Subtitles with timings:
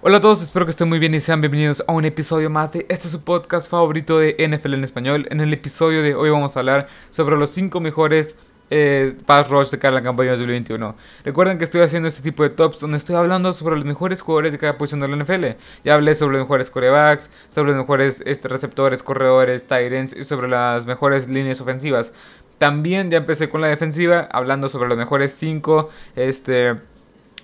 [0.00, 2.72] Hola a todos, espero que estén muy bien y sean bienvenidos a un episodio más
[2.72, 5.26] de este su podcast favorito de NFL en español.
[5.28, 8.36] En el episodio de hoy vamos a hablar sobre los 5 mejores
[8.70, 10.94] eh, pass rush de cada campaña 2021.
[11.24, 14.52] Recuerden que estoy haciendo este tipo de tops donde estoy hablando sobre los mejores jugadores
[14.52, 15.60] de cada posición de la NFL.
[15.82, 20.22] Ya hablé sobre los mejores corebacks, sobre los mejores este, receptores, corredores, tight ends y
[20.22, 22.12] sobre las mejores líneas ofensivas.
[22.58, 26.76] También ya empecé con la defensiva, hablando sobre los mejores 5 este,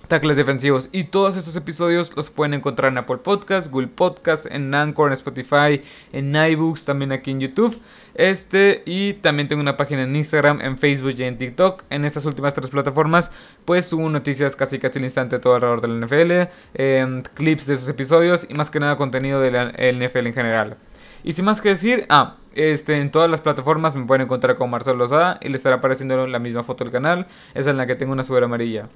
[0.07, 0.89] tackles defensivos.
[0.91, 5.13] Y todos estos episodios los pueden encontrar en Apple Podcasts, Google Podcasts, en Anchor, en
[5.13, 5.81] Spotify,
[6.13, 7.79] en iBooks, también aquí en YouTube.
[8.13, 11.83] Este, y también tengo una página en Instagram, en Facebook y en TikTok.
[11.89, 13.31] En estas últimas tres plataformas,
[13.65, 17.89] pues subo noticias casi casi al instante todo alrededor del NFL, em, clips de esos
[17.89, 20.77] episodios y más que nada contenido del NFL en general.
[21.23, 24.69] Y sin más que decir, ah, este, en todas las plataformas me pueden encontrar con
[24.69, 27.27] Marcelo Lozada y le estará apareciendo la misma foto del canal.
[27.55, 28.87] Esa en la que tengo una sudadera amarilla.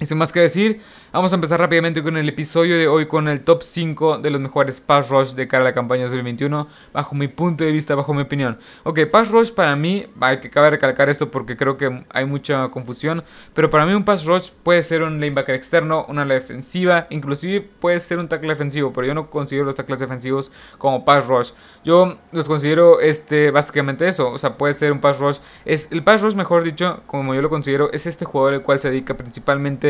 [0.00, 0.80] Y sin más que decir,
[1.12, 4.40] vamos a empezar rápidamente con el episodio de hoy con el top 5 de los
[4.40, 8.12] mejores pass rush de cara a la campaña 2021, bajo mi punto de vista, bajo
[8.12, 8.58] mi opinión.
[8.82, 12.68] Ok, pass rush para mí, hay que cabe recalcar esto porque creo que hay mucha
[12.70, 13.22] confusión,
[13.54, 18.00] pero para mí un pass rush puede ser un linebacker externo, una defensiva, inclusive puede
[18.00, 21.52] ser un tackle defensivo, pero yo no considero los tackles defensivos como pass rush.
[21.84, 26.02] Yo los considero este básicamente eso, o sea, puede ser un pass rush, es el
[26.02, 29.16] pass rush mejor dicho, como yo lo considero, es este jugador el cual se dedica
[29.16, 29.83] principalmente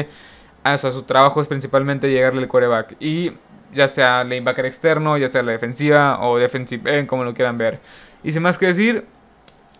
[0.62, 2.96] a, su trabajo es principalmente llegarle el coreback.
[3.00, 3.32] Y
[3.72, 7.80] ya sea lanebacker externo, ya sea la defensiva o defensive end, como lo quieran ver.
[8.22, 9.06] Y sin más que decir,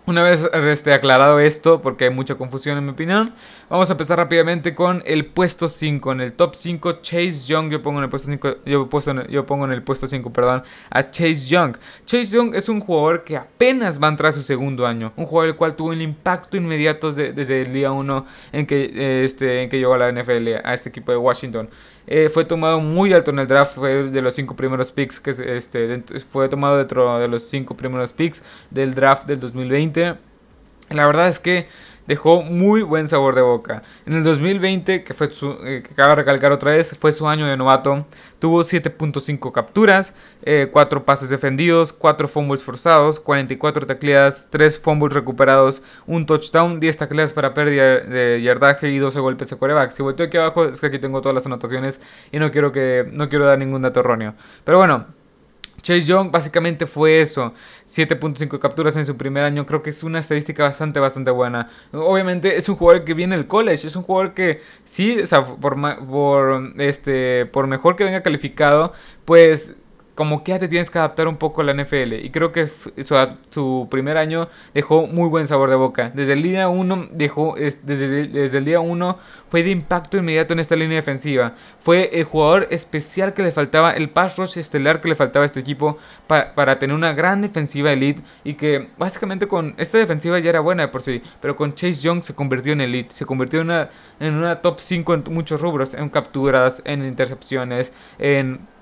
[0.07, 3.33] una vez este, aclarado esto, porque hay mucha confusión en mi opinión,
[3.71, 6.13] vamos a empezar rápidamente con el puesto 5.
[6.13, 8.89] En el top 5, Chase Young, yo pongo en el puesto 5, yo,
[9.29, 11.77] yo pongo en el puesto 5, perdón, a Chase Young.
[12.05, 15.25] Chase Young es un jugador que apenas va a entrar a su segundo año, un
[15.25, 19.71] jugador el cual tuvo un impacto inmediato desde el día 1 en que, este, en
[19.71, 21.69] que llegó a la NFL, a este equipo de Washington.
[22.07, 25.31] Eh, fue tomado muy alto en el draft, fue de los 5 primeros picks, que
[25.31, 30.17] este, fue tomado dentro de los 5 primeros picks del draft del 2020.
[30.91, 31.67] La verdad es que
[32.07, 33.83] dejó muy buen sabor de boca.
[34.07, 37.47] En el 2020, que fue su, eh, que cabe recalcar otra vez, fue su año
[37.47, 38.07] de novato,
[38.39, 40.15] tuvo 7.5 capturas,
[40.45, 46.97] 4 eh, pases defendidos, 4 fumbles forzados, 44 tacleadas, 3 fumbles recuperados, un touchdown, 10
[46.97, 49.91] tacleadas para pérdida de yardaje y 12 golpes de coreback.
[49.93, 52.01] Si volteo aquí abajo es que aquí tengo todas las anotaciones
[52.33, 54.35] y no quiero que no quiero dar ningún dato erróneo.
[54.65, 55.07] Pero bueno,
[55.85, 57.53] Chase Young básicamente fue eso,
[57.87, 61.69] 7.5 capturas en su primer año, creo que es una estadística bastante, bastante buena.
[61.93, 65.45] Obviamente es un jugador que viene del college, es un jugador que sí, o sea,
[65.45, 65.77] por,
[66.79, 68.95] este, por mejor que venga calificado,
[69.27, 69.75] pues
[70.15, 72.15] como que ya te tienes que adaptar un poco a la NFL.
[72.25, 76.13] Y creo que su, primer año dejó muy buen sabor de boca.
[76.15, 79.19] Desde el día 1 dejó, desde, desde, el día 1
[79.51, 81.55] fue de impacto inmediato en esta línea defensiva.
[81.81, 85.47] Fue el jugador especial que le faltaba, el pass rush estelar que le faltaba a
[85.47, 88.23] este equipo para tener una gran defensiva elite.
[88.45, 91.23] Y que básicamente con esta defensiva ya era buena de por sí.
[91.41, 93.13] Pero con Chase Young se convirtió en elite.
[93.13, 95.95] Se convirtió en una, en una top 5 en muchos rubros.
[95.95, 98.74] En capturas, en intercepciones, en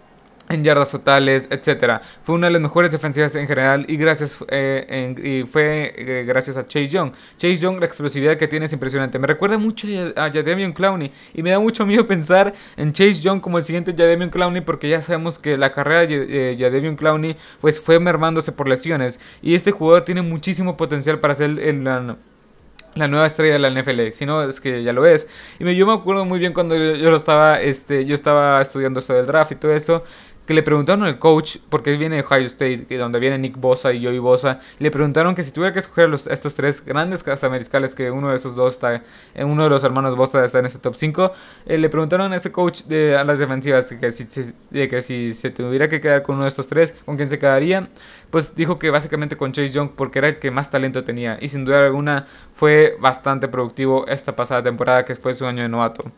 [0.53, 2.01] en yardas totales, etcétera.
[2.23, 6.57] Fue una de las mejores defensivas en general y gracias eh, y fue eh, gracias
[6.57, 7.13] a Chase Young.
[7.37, 9.19] Chase Young, la explosividad que tiene es impresionante.
[9.19, 9.87] Me recuerda mucho
[10.17, 13.95] a Jademian Clowney y me da mucho miedo pensar en Chase Young como el siguiente
[13.97, 18.69] Jademian Clowney porque ya sabemos que la carrera de Jademian Clowney pues fue mermándose por
[18.69, 21.87] lesiones y este jugador tiene muchísimo potencial para ser el,
[22.95, 25.27] la nueva estrella de la NFL, si no es que ya lo es.
[25.59, 29.15] Y yo me acuerdo muy bien cuando yo, lo estaba, este, yo estaba estudiando esto
[29.15, 30.05] del draft y todo eso,
[30.47, 34.05] que le preguntaron al coach, porque viene de Ohio State, donde viene Nick Bosa y
[34.05, 38.31] Joey Bosa, le preguntaron que si tuviera que escoger estos tres grandes cazameriscales, que uno
[38.31, 39.03] de esos dos está,
[39.35, 41.33] en uno de los hermanos Bosa está en ese top 5,
[41.67, 45.51] eh, le preguntaron a ese coach de a las defensivas que si, que si se
[45.51, 47.89] tuviera que quedar con uno de estos tres, ¿con quién se quedaría?
[48.31, 51.49] Pues dijo que básicamente con Chase Young, porque era el que más talento tenía, y
[51.49, 56.11] sin duda alguna fue bastante productivo esta pasada temporada, que fue su año de novato.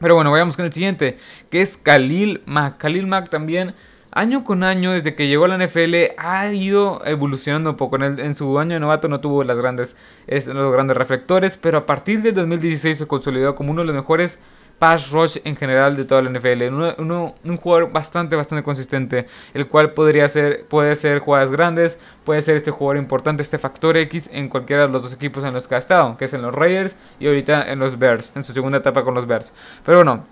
[0.00, 1.18] Pero bueno, vayamos con el siguiente,
[1.50, 2.78] que es Khalil Mack.
[2.78, 3.74] Khalil Mack también,
[4.10, 7.96] año con año, desde que llegó a la NFL, ha ido evolucionando un poco.
[7.96, 9.96] En, en su año de novato no tuvo las grandes,
[10.26, 14.40] los grandes reflectores, pero a partir del 2016 se consolidó como uno de los mejores
[14.84, 16.64] pass rush en general de toda la NFL.
[16.68, 22.56] un jugador bastante, bastante consistente, el cual podría ser, puede ser jugadas grandes, puede ser
[22.56, 25.76] este jugador importante, este factor X en cualquiera de los dos equipos en los que
[25.76, 28.76] ha estado, que es en los Raiders y ahorita en los Bears, en su segunda
[28.76, 29.54] etapa con los Bears.
[29.86, 30.26] Pero bueno,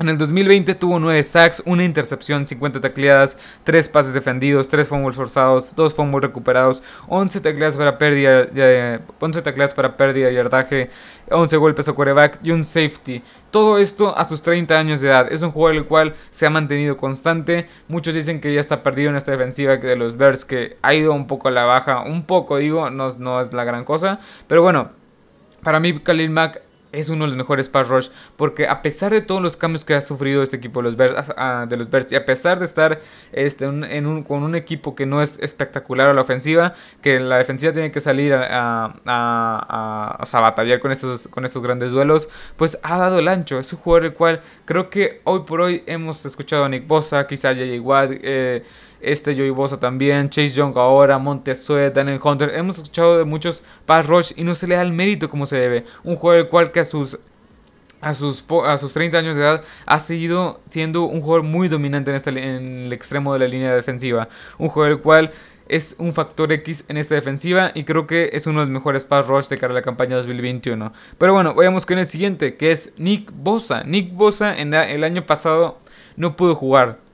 [0.00, 5.16] En el 2020 tuvo 9 sacks, una intercepción, 50 tacleadas, 3 pases defendidos, 3 fumbles
[5.16, 10.90] forzados, 2 fumbles recuperados, 11 tacleadas para pérdida, de, 11 tacleadas para pérdida de yardaje,
[11.32, 13.24] 11 golpes a quarterback y un safety.
[13.50, 15.32] Todo esto a sus 30 años de edad.
[15.32, 17.68] Es un jugador el cual se ha mantenido constante.
[17.88, 21.12] Muchos dicen que ya está perdido en esta defensiva de los Bears, que ha ido
[21.12, 22.02] un poco a la baja.
[22.02, 24.20] Un poco, digo, no, no es la gran cosa.
[24.46, 24.92] Pero bueno,
[25.64, 29.20] para mí Khalil Mack es uno de los mejores pass rush porque a pesar de
[29.20, 31.32] todos los cambios que ha sufrido este equipo de los Bears,
[31.68, 33.00] de los Bears y a pesar de estar
[33.32, 37.38] este, en un, con un equipo que no es espectacular a la ofensiva, que la
[37.38, 42.78] defensiva tiene que salir a, a, a, batallar con estos, con estos grandes duelos, pues
[42.82, 43.58] ha dado el ancho.
[43.58, 47.26] Es un jugador el cual creo que hoy por hoy hemos escuchado a Nick Bosa,
[47.26, 47.80] quizá J.J.
[47.82, 48.62] Watt, eh,
[49.00, 52.50] este Joey Bosa también, Chase Young ahora, Montesuet, Daniel Hunter.
[52.54, 55.56] Hemos escuchado de muchos pass rush y no se le da el mérito como se
[55.56, 55.84] debe.
[56.04, 57.18] Un jugador el cual que a sus
[58.00, 62.10] a sus, a sus 30 años de edad ha seguido siendo un jugador muy dominante
[62.10, 64.28] en, este, en el extremo de la línea defensiva.
[64.58, 65.32] Un jugador el cual
[65.68, 69.04] es un factor X en esta defensiva y creo que es uno de los mejores
[69.04, 70.92] pass rush de cara a la campaña 2021.
[71.18, 73.82] Pero bueno, vayamos con el siguiente, que es Nick Bosa.
[73.84, 75.78] Nick Bosa en el año pasado
[76.16, 77.07] no pudo jugar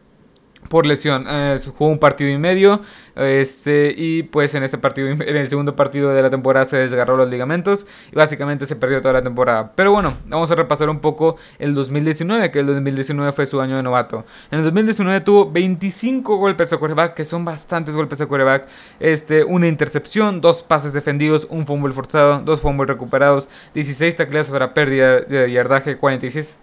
[0.69, 1.27] por lesión.
[1.29, 2.81] Eh, jugó un partido y medio.
[3.17, 7.17] Este, y pues en este partido, en el segundo partido de la temporada se desgarró
[7.17, 7.87] los ligamentos.
[8.13, 9.73] Y básicamente se perdió toda la temporada.
[9.75, 13.77] Pero bueno, vamos a repasar un poco el 2019, que el 2019 fue su año
[13.77, 14.25] de novato.
[14.51, 18.67] En el 2019 tuvo 25 golpes a quarterback, que son bastantes golpes a quarterback.
[19.01, 24.75] Este, una intercepción, dos pases defendidos, un fumble forzado, dos fumbles recuperados, 16 tacleadas para
[24.75, 26.59] pérdida de yardaje, 46,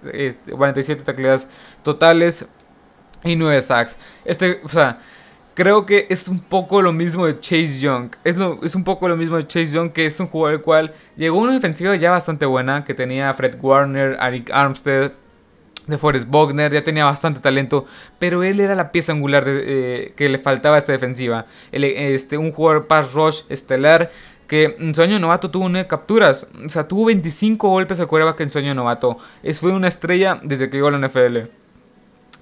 [0.52, 1.48] 47 tacleadas
[1.84, 2.46] totales
[3.24, 3.98] y 9 sacks.
[4.26, 5.00] Este, o sea,
[5.54, 8.12] creo que es un poco lo mismo de Chase Young.
[8.24, 10.62] Es, lo, es un poco lo mismo de Chase Young, que es un jugador el
[10.62, 15.12] cual llegó a una defensiva ya bastante buena, que tenía Fred Warner, Eric Armstead,
[15.88, 17.86] de Forrest Bogner, ya tenía bastante talento,
[18.20, 21.48] pero él era la pieza angular de, que le faltaba a esta defensiva.
[21.72, 24.12] este, un jugador pass rush estelar
[24.48, 28.36] que en su año novato tuvo 9 capturas, o sea, tuvo 25 golpes a cuerva
[28.36, 29.18] que en su año novato.
[29.44, 31.61] Es, fue una estrella desde que llegó a la NFL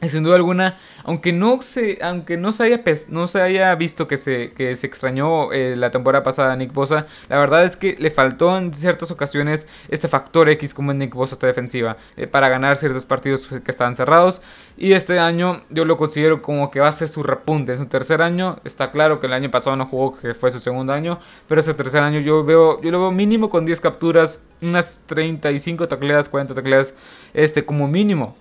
[0.08, 4.16] sin duda alguna, aunque no se, aunque no se haya, no se haya visto que
[4.16, 7.98] se, que se extrañó eh, la temporada pasada a Nick Bosa, la verdad es que
[8.00, 12.28] le faltó en ciertas ocasiones este factor X como en Nick Bosa esta defensiva eh,
[12.28, 14.42] para ganar ciertos partidos que estaban cerrados.
[14.78, 17.74] Y este año yo lo considero como que va a ser su repunte.
[17.74, 20.60] En su tercer año, está claro que el año pasado no jugó, que fue su
[20.60, 24.40] segundo año, pero ese tercer año yo veo, yo lo veo mínimo con 10 capturas,
[24.62, 26.96] unas 35 tacleadas, 40 tacleadas,
[27.34, 28.36] este como mínimo.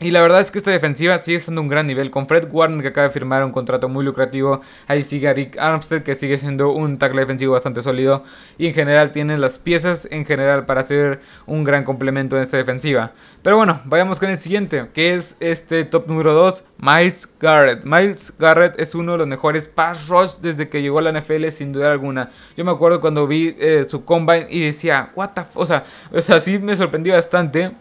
[0.00, 2.10] Y la verdad es que esta defensiva sigue siendo un gran nivel.
[2.10, 4.60] Con Fred Warner que acaba de firmar un contrato muy lucrativo.
[4.88, 8.24] Ahí sigue Rick Armstead que sigue siendo un tackle defensivo bastante sólido.
[8.58, 12.56] Y en general tiene las piezas en general para ser un gran complemento en esta
[12.56, 13.12] defensiva.
[13.42, 14.88] Pero bueno, vayamos con el siguiente.
[14.92, 16.64] Que es este top número 2.
[16.78, 17.84] Miles Garrett.
[17.84, 21.48] Miles Garrett es uno de los mejores pass rush desde que llegó a la NFL
[21.50, 22.30] sin duda alguna.
[22.56, 26.20] Yo me acuerdo cuando vi eh, su combine y decía, what the o sea, o
[26.20, 27.72] sea, sí me sorprendió bastante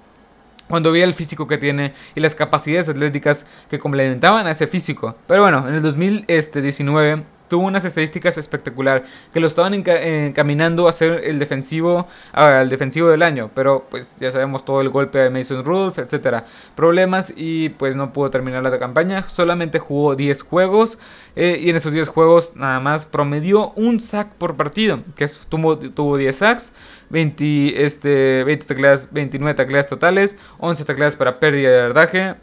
[0.67, 5.15] cuando vi el físico que tiene y las capacidades atléticas que complementaban a ese físico.
[5.27, 7.23] Pero bueno, en el 2019
[7.53, 13.21] tuvo unas estadísticas espectacular que lo estaban encaminando a ser el defensivo al defensivo del
[13.21, 17.95] año, pero pues ya sabemos todo el golpe de Mason Rudolph, etcétera, problemas y pues
[17.95, 20.97] no pudo terminar la campaña, solamente jugó 10 juegos
[21.35, 25.77] eh, y en esos 10 juegos nada más promedió un sack por partido, que tuvo,
[25.77, 26.73] tuvo 10 sacks,
[27.11, 28.75] 20 este 20
[29.11, 32.35] 29 tacleadas totales, 11 tacleadas para pérdida de yardaje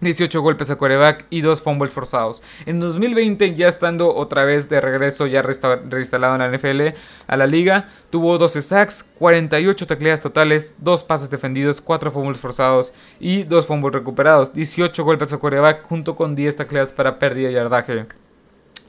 [0.00, 2.42] 18 golpes a coreback y 2 fumbles forzados.
[2.66, 7.46] En 2020, ya estando otra vez de regreso, ya reinstalado en la NFL a la
[7.46, 13.66] liga, tuvo 12 sacks, 48 tacleadas totales, 2 pases defendidos, 4 fumbles forzados y 2
[13.66, 14.52] fumbles recuperados.
[14.52, 18.06] 18 golpes a coreback junto con 10 tacleadas para pérdida y yardaje.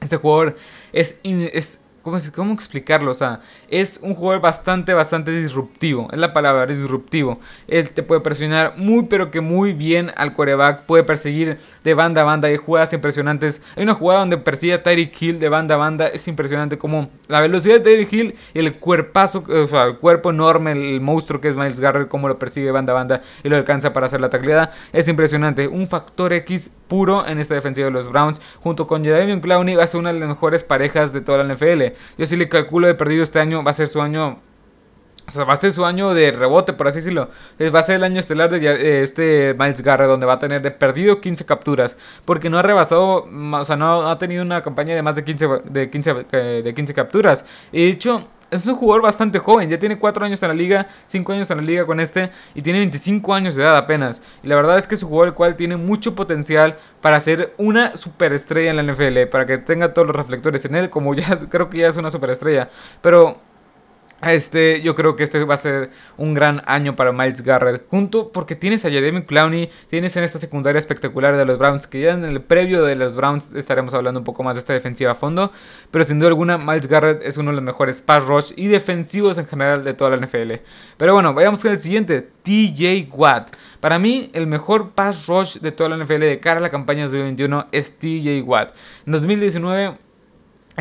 [0.00, 0.56] Este jugador
[0.92, 3.10] es, es ¿Cómo, ¿Cómo, explicarlo?
[3.10, 6.08] O sea, es un jugador bastante, bastante disruptivo.
[6.12, 7.38] Es la palabra, disruptivo.
[7.68, 10.82] Él te puede presionar muy, pero que muy bien al coreback.
[10.86, 12.48] Puede perseguir de banda a banda.
[12.48, 13.62] Hay jugadas impresionantes.
[13.76, 16.08] Hay una jugada donde persigue a Tyreek Hill de banda a banda.
[16.08, 20.30] Es impresionante como la velocidad de Tyreek Hill y el cuerpazo, o sea, el cuerpo
[20.30, 23.48] enorme, el monstruo que es Miles Garrett, cómo lo persigue de banda a banda y
[23.48, 24.72] lo alcanza para hacer la tacleada.
[24.92, 25.68] Es impresionante.
[25.68, 28.40] Un factor X puro en esta defensiva de los Browns.
[28.60, 31.54] Junto con Jadavion Clowney va a ser una de las mejores parejas de toda la
[31.54, 31.94] NFL.
[32.18, 34.40] Yo sí le calculo de perdido este año, va a ser su año
[35.30, 37.28] o sea, va a ser su año de rebote, por así decirlo.
[37.72, 40.60] Va a ser el año estelar de eh, este Miles Garrett, donde va a tener
[40.60, 41.96] de perdido 15 capturas.
[42.24, 45.48] Porque no ha rebasado, o sea, no ha tenido una campaña de más de 15,
[45.66, 46.14] de 15,
[46.64, 47.44] de 15 capturas.
[47.70, 50.86] Y de hecho, es un jugador bastante joven, ya tiene 4 años en la liga,
[51.06, 54.22] 5 años en la liga con este y tiene 25 años de edad apenas.
[54.42, 57.54] Y la verdad es que es un jugador el cual tiene mucho potencial para ser
[57.58, 61.38] una superestrella en la NFL, para que tenga todos los reflectores en él, como ya
[61.50, 62.68] creo que ya es una superestrella.
[63.00, 63.40] Pero
[64.22, 67.86] este, yo creo que este va a ser un gran año para Miles Garrett.
[67.88, 72.00] Junto porque tienes a Jademi Clowney, tienes en esta secundaria espectacular de los Browns, que
[72.00, 75.12] ya en el previo de los Browns estaremos hablando un poco más de esta defensiva
[75.12, 75.52] a fondo.
[75.90, 79.38] Pero sin duda alguna, Miles Garrett es uno de los mejores pass rush y defensivos
[79.38, 80.52] en general de toda la NFL.
[80.96, 83.56] Pero bueno, vayamos con el siguiente, TJ Watt.
[83.80, 87.04] Para mí, el mejor pass rush de toda la NFL de cara a la campaña
[87.04, 88.74] 2021 es TJ Watt.
[89.06, 90.09] En 2019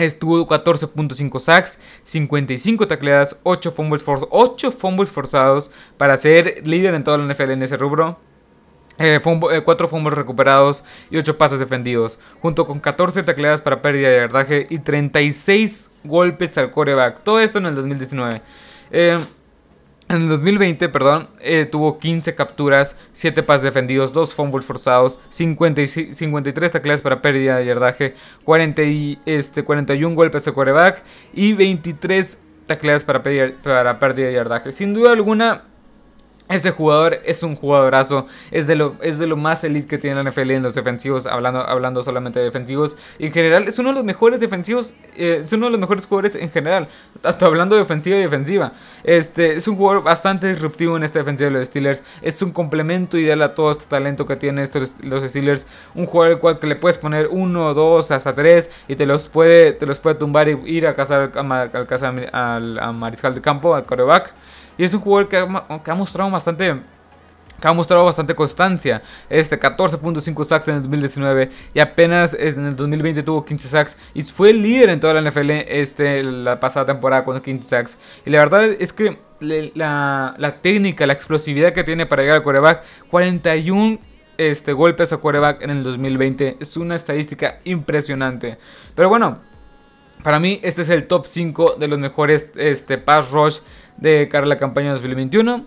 [0.02, 7.18] Estuvo 14.5 sacks, 55 tacleadas, 8 fumbles, 8 fumbles forzados para ser líder en toda
[7.18, 8.18] la NFL en ese rubro.
[8.98, 14.10] 4 eh, eh, fumbles recuperados y 8 pases defendidos, junto con 14 tacleadas para pérdida
[14.10, 17.24] de yardaje y 36 golpes al coreback.
[17.24, 18.42] Todo esto en el 2019.
[18.92, 19.18] Eh,
[20.10, 26.72] en el 2020, perdón, eh, tuvo 15 capturas, 7 pases defendidos, 2 fumbles forzados, 53
[26.72, 28.82] tacleadas para pérdida de yardaje, 40
[29.28, 33.22] este, 41 golpes de quarterback y 23 tacleadas para,
[33.64, 34.74] para pérdida de yardaje.
[34.74, 35.66] Sin duda alguna,
[36.50, 40.24] este jugador es un jugadorazo, es de lo, es de lo más elite que tiene
[40.24, 42.98] la NFL en los defensivos, hablando, hablando solamente de defensivos.
[43.20, 46.36] en general es uno de los mejores defensivos, eh, es uno de los mejores jugadores
[46.36, 46.88] en general,
[47.22, 48.74] tanto hablando de ofensiva y defensiva.
[49.04, 53.18] Este, es un jugador bastante disruptivo en esta defensiva de los Steelers, es un complemento
[53.18, 55.68] ideal a todo este talento que tienen estos, los Steelers.
[55.94, 59.28] Un jugador al cual que le puedes poner uno, dos, hasta tres y te los
[59.28, 63.86] puede, te los puede tumbar y ir a cazar al, al mariscal de campo, al
[63.86, 64.34] coreback.
[64.80, 66.74] Y es un jugador que ha, mostrado bastante
[67.60, 69.02] que ha mostrado bastante constancia.
[69.30, 74.24] Este 14.5 sacks en el 2019 y apenas en el 2020 tuvo 15 sacks y
[74.24, 77.98] fue el líder en toda la NFL este, la pasada temporada con 15 sacks.
[78.26, 82.82] Y la verdad es que la, técnica, la explosividad que tiene para llegar al quarterback,
[83.10, 84.00] 41
[84.38, 88.58] este, golpes a quarterback en el 2020 es una estadística impresionante.
[88.96, 89.42] Pero bueno,
[90.24, 93.60] para mí este es el top 5 de los mejores este, pass rush
[94.00, 95.66] de cara a la campaña 2021.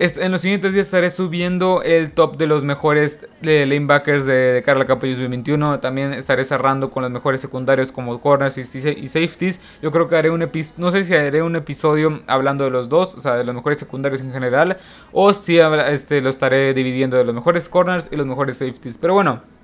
[0.00, 4.78] En los siguientes días estaré subiendo el top de los mejores lanebackers de, cara a
[4.78, 5.80] la campaña 2021.
[5.80, 8.62] También estaré cerrando con los mejores secundarios como corners y,
[9.08, 9.60] safeties.
[9.82, 12.88] Yo creo que haré un episodio, no sé si haré un episodio hablando de los
[12.88, 14.76] dos, o sea, de los mejores secundarios en general.
[15.10, 18.98] O si este, lo estaré dividiendo de los mejores corners y los mejores safeties.
[18.98, 19.57] Pero bueno.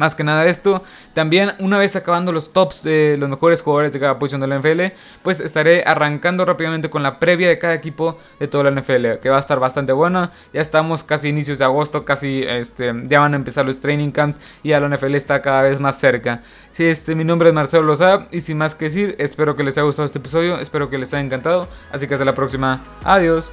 [0.00, 4.00] Más que nada esto, también una vez acabando los tops de los mejores jugadores de
[4.00, 8.16] cada posición de la NFL, pues estaré arrancando rápidamente con la previa de cada equipo
[8.38, 10.32] de toda la NFL, que va a estar bastante buena.
[10.54, 14.40] Ya estamos casi inicios de agosto, casi este, ya van a empezar los training camps
[14.62, 16.40] y ya la NFL está cada vez más cerca.
[16.72, 19.76] Sí, este, mi nombre es Marcelo Lozada y sin más que decir, espero que les
[19.76, 23.50] haya gustado este episodio, espero que les haya encantado, así que hasta la próxima, adiós.